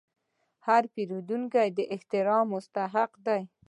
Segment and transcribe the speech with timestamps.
[0.65, 3.41] هر پیرودونکی د احترام مستحق دی.